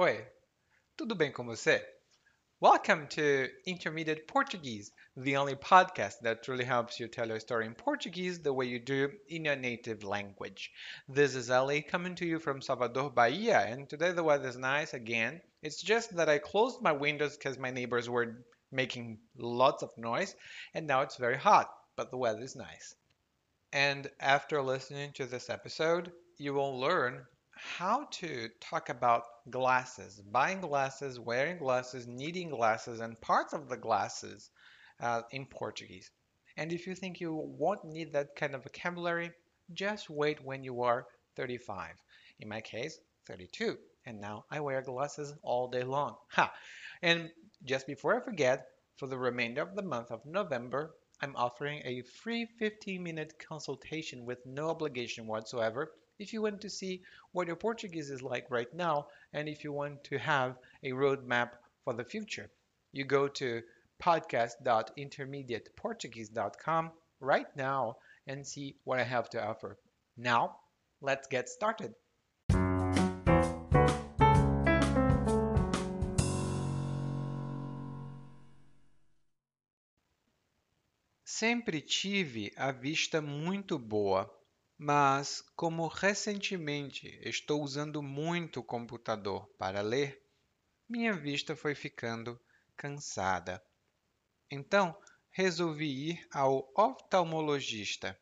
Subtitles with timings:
[0.00, 0.26] Oi,
[0.96, 1.86] tudo bem com você?
[2.58, 7.74] Welcome to Intermediate Portuguese, the only podcast that truly helps you tell your story in
[7.74, 10.72] Portuguese the way you do in your native language.
[11.06, 14.94] This is Ali coming to you from Salvador, Bahia, and today the weather is nice
[14.94, 15.42] again.
[15.62, 18.42] It's just that I closed my windows because my neighbors were
[18.72, 20.34] making lots of noise,
[20.72, 22.94] and now it's very hot, but the weather is nice.
[23.70, 27.26] And after listening to this episode, you will learn
[27.62, 33.76] how to talk about glasses, buying glasses, wearing glasses, needing glasses, and parts of the
[33.76, 34.50] glasses
[35.00, 36.10] uh, in Portuguese.
[36.56, 39.32] And if you think you won't need that kind of vocabulary,
[39.72, 41.06] just wait when you are
[41.36, 41.96] 35.
[42.40, 43.76] In my case, 32.
[44.06, 46.16] And now I wear glasses all day long.
[46.30, 46.52] Ha!
[47.02, 47.30] And
[47.64, 52.02] just before I forget, for the remainder of the month of November, I'm offering a
[52.02, 57.00] free 15 minute consultation with no obligation whatsoever if you want to see
[57.32, 61.52] what your Portuguese is like right now and if you want to have a roadmap
[61.82, 62.50] for the future.
[62.92, 63.62] You go to
[64.02, 66.90] podcast.intermediateportuguese.com
[67.20, 67.96] right now
[68.26, 69.78] and see what I have to offer.
[70.16, 70.56] Now,
[71.00, 71.94] let's get started.
[81.24, 84.28] Sempre tive a vista muito boa
[84.82, 90.24] mas, como recentemente estou usando muito o computador para ler,
[90.88, 92.40] minha vista foi ficando
[92.78, 93.62] cansada.
[94.50, 98.18] Então, resolvi ir ao oftalmologista.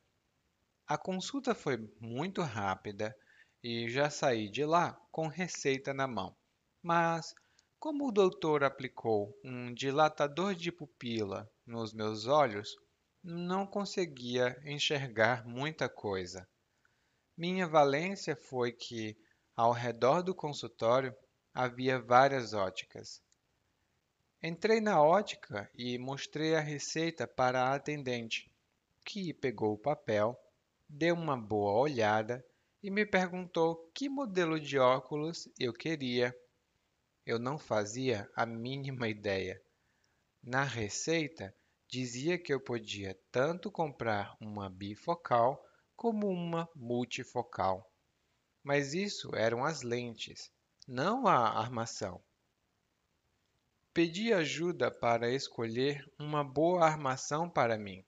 [0.84, 3.16] A consulta foi muito rápida
[3.62, 6.36] e já saí de lá com receita na mão.
[6.82, 7.32] Mas,
[7.78, 12.74] como o doutor aplicou um dilatador de pupila nos meus olhos,
[13.22, 16.48] não conseguia enxergar muita coisa.
[17.36, 19.16] Minha valência foi que,
[19.56, 21.14] ao redor do consultório,
[21.52, 23.22] havia várias óticas.
[24.42, 28.50] Entrei na ótica e mostrei a receita para a atendente,
[29.04, 30.38] que pegou o papel,
[30.88, 32.44] deu uma boa olhada
[32.82, 36.32] e me perguntou que modelo de óculos eu queria.
[37.26, 39.60] Eu não fazia a mínima ideia.
[40.42, 41.52] Na receita
[41.88, 45.64] dizia que eu podia tanto comprar uma bifocal
[45.96, 47.90] como uma multifocal.
[48.62, 50.52] Mas isso eram as lentes,
[50.86, 52.22] não a armação.
[53.94, 58.04] Pedi ajuda para escolher uma boa armação para mim.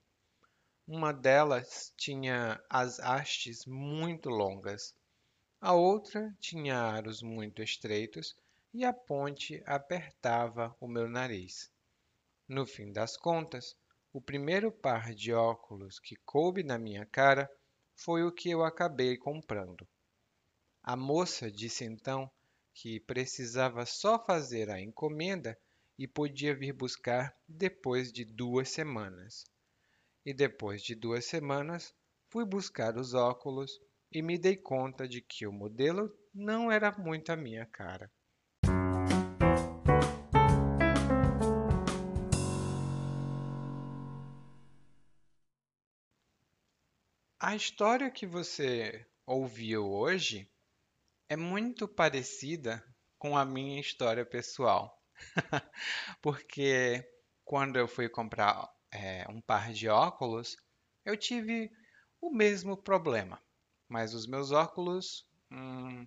[0.87, 4.95] Uma delas tinha as hastes muito longas,
[5.61, 8.37] a outra tinha aros muito estreitos
[8.73, 11.71] e a ponte apertava o meu nariz.
[12.53, 13.77] No fim das contas,
[14.13, 17.49] o primeiro par de óculos que coube na minha cara
[17.95, 19.89] foi o que eu acabei comprando.
[20.83, 22.29] A moça disse então
[22.75, 25.57] que precisava só fazer a encomenda
[25.97, 29.45] e podia vir buscar depois de duas semanas.
[30.27, 31.95] E depois de duas semanas,
[32.33, 33.71] fui buscar os óculos
[34.11, 38.11] e me dei conta de que o modelo não era muito a minha cara.
[47.51, 50.49] A história que você ouviu hoje
[51.29, 52.81] é muito parecida
[53.19, 55.03] com a minha história pessoal.
[56.23, 57.05] Porque
[57.45, 60.57] quando eu fui comprar é, um par de óculos,
[61.05, 61.73] eu tive
[62.21, 63.43] o mesmo problema.
[63.89, 66.07] Mas os meus óculos, hum,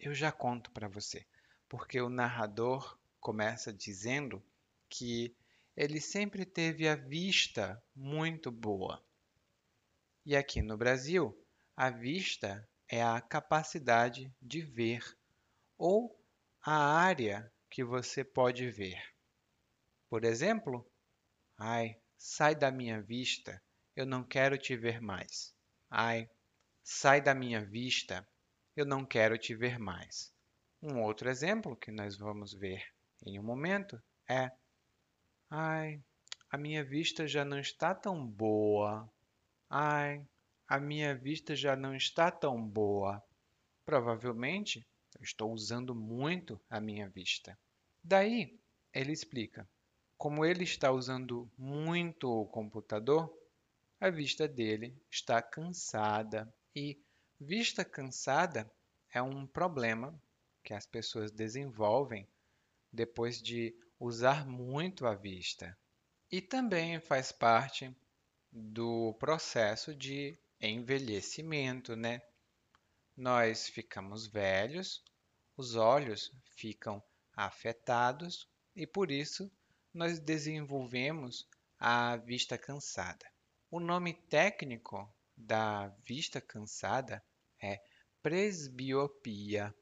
[0.00, 1.24] eu já conto para você.
[1.68, 4.42] Porque o narrador começa dizendo
[4.88, 5.32] que
[5.76, 9.00] ele sempre teve a vista muito boa.
[10.24, 11.36] E aqui no Brasil,
[11.76, 15.02] a vista é a capacidade de ver
[15.76, 16.16] ou
[16.64, 19.02] a área que você pode ver.
[20.08, 20.88] Por exemplo,
[21.58, 23.60] ai, sai da minha vista,
[23.96, 25.52] eu não quero te ver mais.
[25.90, 26.30] Ai,
[26.84, 28.24] sai da minha vista,
[28.76, 30.32] eu não quero te ver mais.
[30.80, 32.84] Um outro exemplo que nós vamos ver
[33.26, 34.52] em um momento é:
[35.50, 36.00] ai,
[36.48, 39.10] a minha vista já não está tão boa.
[39.74, 40.22] Ai,
[40.68, 43.24] a minha vista já não está tão boa.
[43.86, 44.86] Provavelmente
[45.18, 47.58] eu estou usando muito a minha vista.
[48.04, 48.60] Daí
[48.92, 49.66] ele explica:
[50.18, 53.34] como ele está usando muito o computador,
[53.98, 56.52] a vista dele está cansada.
[56.76, 57.02] E
[57.40, 58.70] vista cansada
[59.10, 60.14] é um problema
[60.62, 62.28] que as pessoas desenvolvem
[62.92, 65.74] depois de usar muito a vista.
[66.30, 67.90] E também faz parte
[68.52, 72.20] do processo de envelhecimento, né?
[73.16, 75.02] Nós ficamos velhos
[75.56, 77.02] os olhos ficam
[77.34, 79.50] afetados e por isso
[79.92, 81.46] nós desenvolvemos
[81.78, 83.24] a vista cansada.
[83.70, 87.22] O nome técnico da vista cansada
[87.62, 87.82] é
[88.22, 89.74] presbiopia.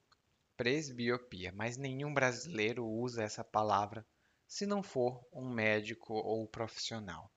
[0.56, 4.04] Presbiopia, mas nenhum brasileiro usa essa palavra
[4.46, 7.32] se não for um médico ou profissional.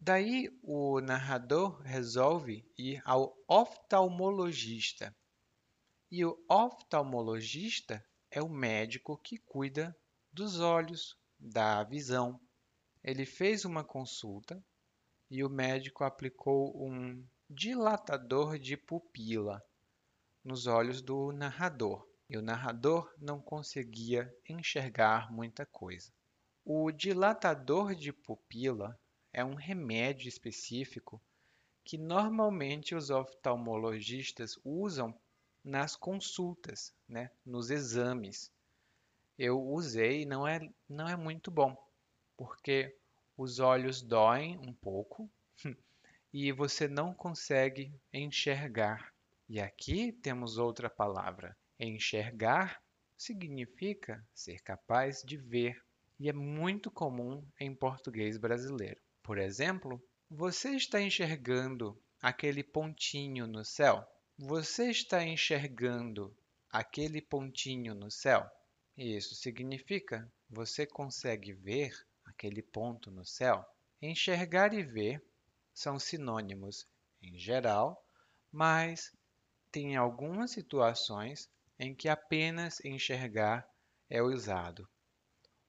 [0.00, 5.14] Daí o narrador resolve ir ao oftalmologista.
[6.10, 9.94] E o oftalmologista é o médico que cuida
[10.32, 12.40] dos olhos, da visão.
[13.02, 14.64] Ele fez uma consulta
[15.28, 19.60] e o médico aplicou um dilatador de pupila
[20.44, 22.06] nos olhos do narrador.
[22.30, 26.12] E o narrador não conseguia enxergar muita coisa.
[26.64, 28.96] O dilatador de pupila
[29.38, 31.22] é um remédio específico
[31.84, 35.16] que normalmente os oftalmologistas usam
[35.62, 38.50] nas consultas, né, nos exames.
[39.38, 41.76] Eu usei e não é, não é muito bom,
[42.36, 42.98] porque
[43.36, 45.30] os olhos doem um pouco
[46.34, 49.14] e você não consegue enxergar.
[49.48, 51.56] E aqui temos outra palavra.
[51.78, 52.82] Enxergar
[53.16, 55.80] significa ser capaz de ver
[56.18, 59.00] e é muito comum em português brasileiro.
[59.28, 64.02] Por exemplo, você está enxergando aquele pontinho no céu?
[64.38, 66.34] Você está enxergando
[66.70, 68.50] aquele pontinho no céu?
[68.96, 71.92] Isso significa você consegue ver
[72.24, 73.62] aquele ponto no céu?
[74.00, 75.22] Enxergar e ver
[75.74, 76.88] são sinônimos
[77.20, 78.02] em geral,
[78.50, 79.14] mas
[79.70, 83.68] tem algumas situações em que apenas enxergar
[84.08, 84.88] é usado.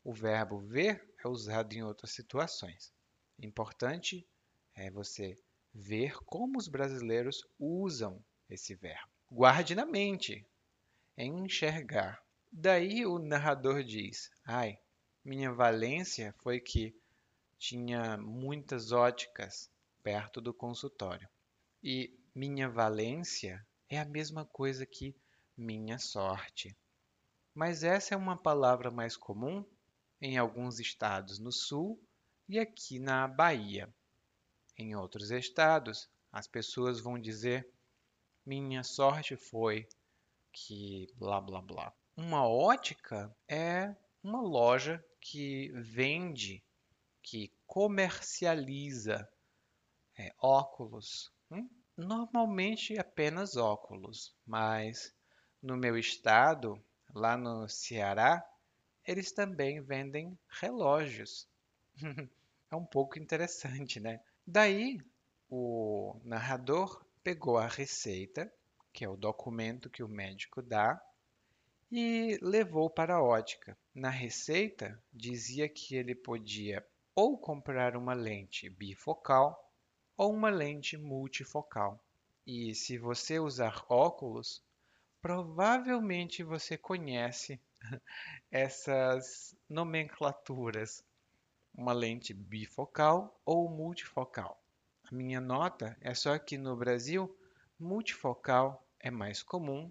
[0.01, 2.97] O verbo ver é usado em outras situações.
[3.41, 4.27] Importante
[4.75, 5.39] é você
[5.73, 9.09] ver como os brasileiros usam esse verbo.
[9.31, 10.45] Guarde na mente,
[11.17, 12.21] enxergar.
[12.51, 14.77] Daí o narrador diz: Ai,
[15.23, 16.93] minha valência foi que
[17.57, 19.71] tinha muitas óticas
[20.03, 21.29] perto do consultório.
[21.81, 25.15] E minha valência é a mesma coisa que
[25.55, 26.75] minha sorte.
[27.53, 29.63] Mas essa é uma palavra mais comum
[30.21, 32.01] em alguns estados no sul
[32.49, 33.93] e aqui na Bahia.
[34.75, 37.71] Em outros estados, as pessoas vão dizer:
[38.43, 39.87] minha sorte foi
[40.51, 41.93] que blá blá blá.
[42.17, 46.63] Uma ótica é uma loja que vende,
[47.21, 49.29] que comercializa
[50.17, 51.31] é, óculos.
[51.51, 51.69] Hum?
[51.95, 55.13] Normalmente apenas óculos, mas
[55.61, 58.43] no meu estado, lá no Ceará,
[59.05, 61.47] eles também vendem relógios.
[62.71, 64.19] é um pouco interessante, né?
[64.45, 64.99] Daí,
[65.49, 68.51] o narrador pegou a receita,
[68.93, 71.01] que é o documento que o médico dá,
[71.91, 73.77] e levou para a ótica.
[73.93, 76.85] Na receita, dizia que ele podia
[77.15, 79.57] ou comprar uma lente bifocal
[80.15, 82.03] ou uma lente multifocal.
[82.45, 84.63] E se você usar óculos,
[85.21, 87.59] provavelmente você conhece
[88.51, 91.03] essas nomenclaturas,
[91.79, 94.61] uma lente bifocal ou multifocal.
[95.09, 97.33] A minha nota é só que no Brasil,
[97.79, 99.89] multifocal é mais comum,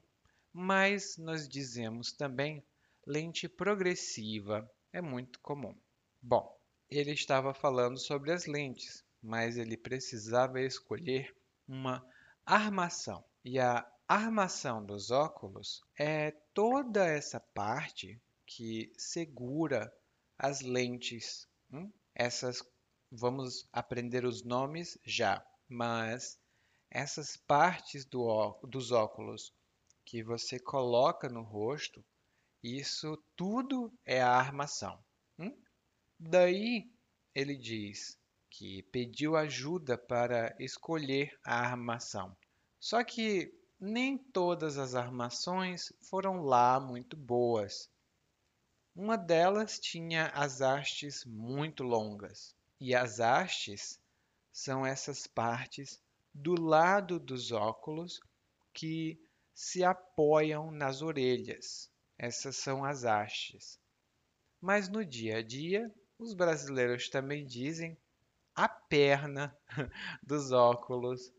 [0.53, 2.63] mas nós dizemos também
[3.07, 5.75] lente progressiva, é muito comum.
[6.21, 6.55] Bom,
[6.91, 11.35] ele estava falando sobre as lentes, mas ele precisava escolher
[11.67, 12.07] uma
[12.45, 13.25] armação.
[13.43, 19.91] E a armação dos óculos é toda essa parte que segura
[20.39, 21.49] as lentes.
[21.73, 21.91] Hum?
[22.15, 22.63] Essas
[23.11, 26.39] vamos aprender os nomes já, mas
[26.91, 29.53] essas partes do, dos óculos
[30.05, 32.05] que você coloca no rosto,
[32.63, 34.99] isso tudo é a armação.
[35.39, 35.55] Hum?
[36.19, 36.91] Daí
[37.35, 38.19] ele diz
[38.51, 42.37] que pediu ajuda para escolher a armação.
[42.81, 47.91] Só que nem todas as armações foram lá muito boas.
[49.01, 53.97] Uma delas tinha as hastes muito longas, e as hastes
[54.53, 56.03] são essas partes
[56.35, 58.19] do lado dos óculos
[58.75, 59.17] que
[59.55, 61.89] se apoiam nas orelhas.
[62.19, 63.79] Essas são as hastes.
[64.61, 67.97] Mas no dia a dia, os brasileiros também dizem
[68.53, 69.57] a perna
[70.25, 71.33] dos óculos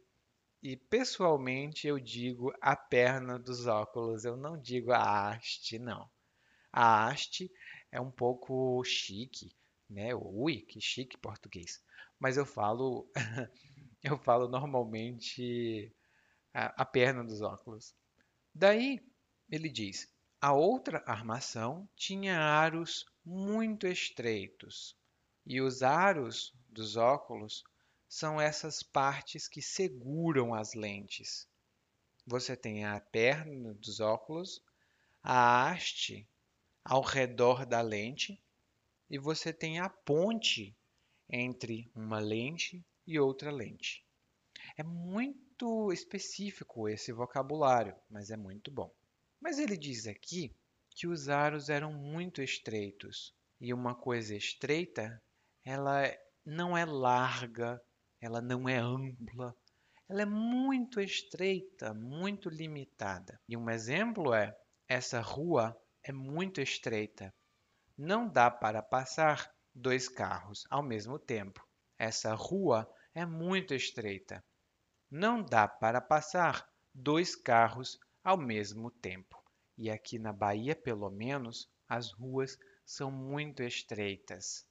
[0.64, 6.10] e pessoalmente eu digo a perna dos óculos, eu não digo a haste, não.
[6.72, 7.52] A haste
[7.92, 9.56] é um pouco chique,
[9.90, 10.14] né?
[10.14, 11.82] Ui, que chique português.
[12.20, 13.10] Mas eu falo
[14.04, 15.92] eu falo normalmente
[16.54, 17.96] a, a perna dos óculos.
[18.54, 19.02] Daí
[19.50, 20.12] ele diz:
[20.42, 24.96] A outra armação tinha aros muito estreitos,
[25.46, 27.64] e os aros dos óculos
[28.08, 31.48] são essas partes que seguram as lentes.
[32.26, 34.62] Você tem a perna dos óculos,
[35.24, 36.28] a haste
[36.84, 38.42] ao redor da lente
[39.10, 40.76] e você tem a ponte
[41.30, 44.06] entre uma lente e outra lente.
[44.78, 48.94] É muito específico esse vocabulário, mas é muito bom.
[49.40, 50.56] Mas ele diz aqui
[50.92, 53.34] que os aros eram muito estreitos.
[53.60, 55.22] E uma coisa estreita,
[55.66, 56.04] ela
[56.46, 57.82] não é larga,
[58.22, 59.56] ela não é ampla,
[60.08, 63.40] ela é muito estreita, muito limitada.
[63.48, 64.58] E um exemplo é:
[64.88, 65.78] essa rua
[66.10, 67.32] é muito estreita.
[67.96, 71.64] Não dá para passar dois carros ao mesmo tempo.
[72.00, 74.44] Essa rua é muito estreita.
[75.12, 79.40] Não dá para passar dois carros ao mesmo tempo.
[79.78, 84.66] E aqui na Bahia, pelo menos, as ruas são muito estreitas.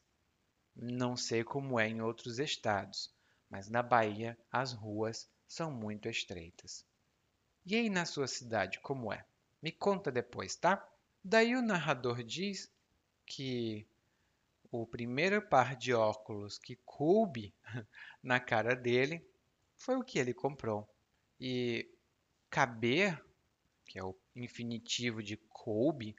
[0.74, 3.14] Não sei como é em outros estados,
[3.48, 6.84] mas na Bahia as ruas são muito estreitas.
[7.64, 9.24] E aí na sua cidade, como é?
[9.62, 10.84] Me conta depois, tá?
[11.24, 12.70] Daí o narrador diz
[13.26, 13.86] que
[14.70, 17.54] o primeiro par de óculos que coube
[18.22, 19.26] na cara dele
[19.76, 20.88] foi o que ele comprou.
[21.40, 21.88] E
[22.50, 23.22] caber,
[23.84, 26.16] que é o infinitivo de coube,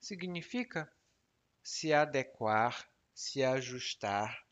[0.00, 0.90] significa
[1.62, 4.44] se adequar, se ajustar,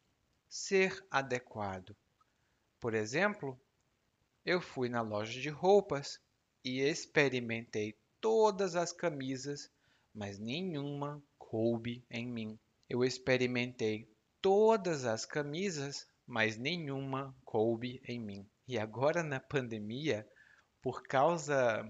[0.48, 1.96] ser adequado.
[2.78, 3.60] Por exemplo,
[4.44, 6.20] eu fui na loja de roupas
[6.64, 9.70] e experimentei todas as camisas,
[10.14, 12.58] mas nenhuma coube em mim.
[12.88, 14.08] Eu experimentei
[14.40, 18.48] todas as camisas, mas nenhuma coube em mim.
[18.66, 20.26] E agora na pandemia,
[20.82, 21.84] por causa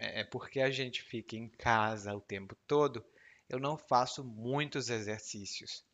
[0.00, 3.04] é, é porque a gente fica em casa o tempo todo,
[3.48, 5.84] eu não faço muitos exercícios.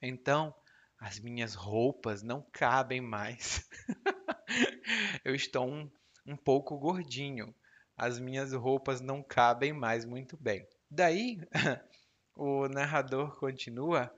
[0.00, 0.54] Então,
[0.98, 3.68] as minhas roupas não cabem mais.
[5.24, 5.90] eu estou um,
[6.26, 7.54] um pouco gordinho.
[7.96, 10.66] As minhas roupas não cabem mais muito bem.
[10.94, 11.38] Daí,
[12.36, 14.14] o narrador continua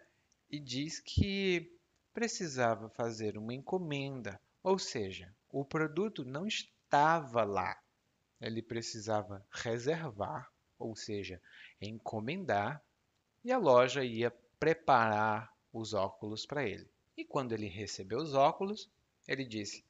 [0.50, 1.73] e diz que
[2.12, 7.81] precisava fazer uma encomenda, ou seja, o produto não estava lá.
[8.40, 11.40] Ele precisava reservar, ou seja,
[11.81, 12.83] encomendar,
[13.45, 16.90] e a loja ia preparar os óculos para ele.
[17.16, 18.90] E quando ele recebeu os óculos,
[19.28, 19.85] ele disse: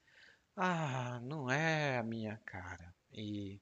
[0.54, 2.94] Ah, não é a minha cara.
[3.10, 3.58] E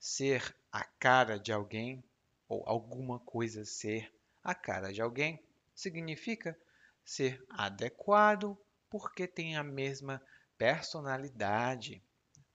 [0.00, 2.02] ser a cara de alguém,
[2.48, 4.12] ou alguma coisa ser
[4.42, 5.42] a cara de alguém,
[5.74, 6.58] significa
[7.04, 8.56] ser adequado
[8.88, 10.22] porque tem a mesma
[10.56, 12.02] personalidade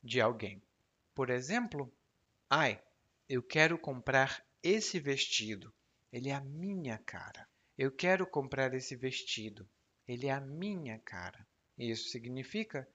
[0.04, 0.62] de alguém.
[1.14, 1.92] Por exemplo,
[2.50, 2.82] ai,
[3.30, 5.74] eu quero comprar esse vestido,
[6.12, 7.48] ele é a minha cara.
[7.78, 9.68] Eu quero comprar esse vestido.
[10.08, 11.48] Ele é a minha cara.
[11.78, 12.88] Isso significa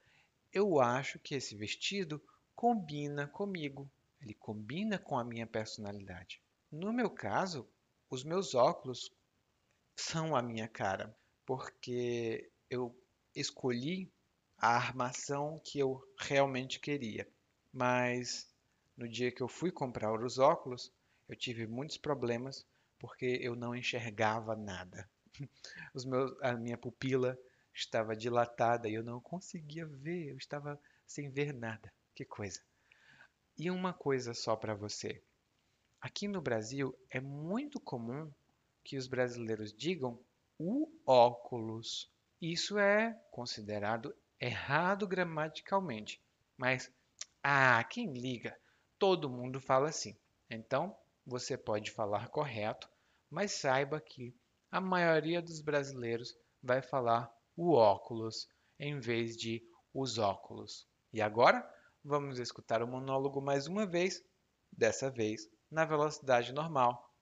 [0.52, 2.22] eu acho que esse vestido
[2.54, 3.90] combina comigo.
[4.20, 6.40] Ele combina com a minha personalidade.
[6.70, 7.68] No meu caso,
[8.10, 9.10] os meus óculos
[9.94, 12.94] são a minha cara, porque eu
[13.34, 14.10] escolhi
[14.58, 17.28] a armação que eu realmente queria.
[17.72, 18.52] Mas
[18.96, 20.92] no dia que eu fui comprar os óculos,
[21.28, 22.66] eu tive muitos problemas
[22.98, 25.08] porque eu não enxergava nada.
[26.04, 27.38] Meus, a minha pupila
[27.74, 31.92] estava dilatada e eu não conseguia ver, eu estava sem ver nada.
[32.14, 32.60] Que coisa.
[33.56, 35.22] E uma coisa só para você.
[36.06, 38.32] Aqui no Brasil é muito comum
[38.84, 40.24] que os brasileiros digam
[40.56, 42.08] o óculos.
[42.40, 46.22] Isso é considerado errado gramaticalmente,
[46.56, 46.88] mas
[47.42, 48.56] ah, quem liga?
[49.00, 50.16] Todo mundo fala assim.
[50.48, 50.96] Então,
[51.26, 52.88] você pode falar correto,
[53.28, 54.32] mas saiba que
[54.70, 58.48] a maioria dos brasileiros vai falar o óculos
[58.78, 59.60] em vez de
[59.92, 60.86] os óculos.
[61.12, 61.68] E agora,
[62.04, 64.22] vamos escutar o monólogo mais uma vez,
[64.70, 67.14] dessa vez na velocidade normal.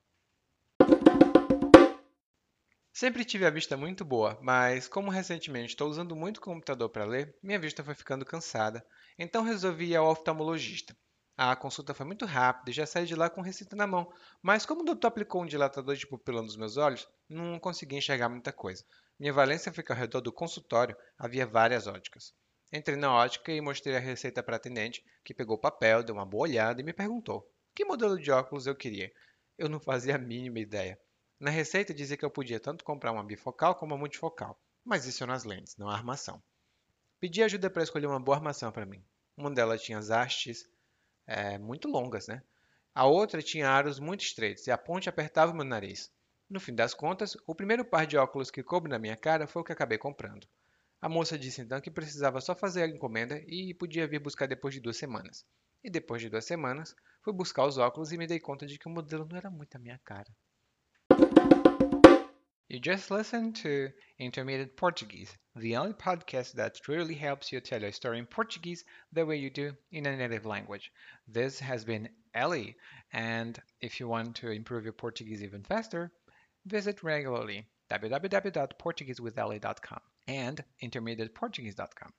[2.92, 7.36] Sempre tive a vista muito boa, mas como recentemente estou usando muito computador para ler,
[7.42, 8.86] minha vista foi ficando cansada,
[9.18, 10.96] então resolvi ir ao oftalmologista.
[11.36, 14.08] A consulta foi muito rápida e já saí de lá com receita na mão,
[14.40, 18.28] mas como o doutor aplicou um dilatador de pupila nos meus olhos, não consegui enxergar
[18.28, 18.84] muita coisa.
[19.18, 22.32] Minha valência fica ao redor do consultório, havia várias óticas.
[22.72, 26.14] Entrei na ótica e mostrei a receita para a atendente, que pegou o papel, deu
[26.14, 29.12] uma boa olhada e me perguntou que modelo de óculos eu queria.
[29.58, 30.98] Eu não fazia a mínima ideia.
[31.40, 35.24] Na receita dizia que eu podia tanto comprar uma bifocal como uma multifocal, mas isso
[35.24, 36.42] é nas lentes, não a armação.
[37.18, 39.04] Pedi ajuda para escolher uma boa armação para mim.
[39.36, 40.68] Uma delas tinha as hastes
[41.26, 42.42] é, muito longas, né?
[42.94, 46.12] A outra tinha aros muito estreitos e a ponte apertava o meu nariz.
[46.48, 49.62] No fim das contas, o primeiro par de óculos que coube na minha cara foi
[49.62, 50.46] o que acabei comprando.
[51.00, 54.72] A moça disse então que precisava só fazer a encomenda e podia vir buscar depois
[54.72, 55.44] de duas semanas.
[55.84, 58.88] E depois de duas semanas, fui buscar os óculos e me dei conta de que
[58.88, 60.34] o modelo não era muito a minha cara.
[62.68, 67.92] You just listened to Intermediate Portuguese, the only podcast that truly helps you tell a
[67.92, 70.90] story in Portuguese the way you do in a native language.
[71.28, 72.76] This has been Ellie,
[73.12, 76.10] and if you want to improve your Portuguese even faster,
[76.66, 82.12] visit regularly www.portuguesewithellie.com and intermediateportuguese.com.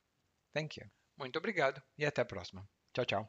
[0.53, 0.85] Thank you.
[1.17, 2.65] Muito obrigado e até a próxima.
[2.93, 3.27] Tchau, tchau.